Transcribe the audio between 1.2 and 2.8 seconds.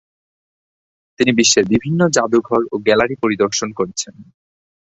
বিশ্বের বিভিন্ন জাদুঘর ও